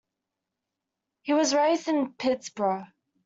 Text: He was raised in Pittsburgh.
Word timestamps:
He 1.21 1.33
was 1.33 1.53
raised 1.53 1.87
in 1.87 2.13
Pittsburgh. 2.13 2.87